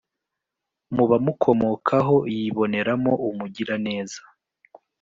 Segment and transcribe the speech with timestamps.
[0.95, 4.21] Mu bamukomokaho yiboneramo umugiraneza,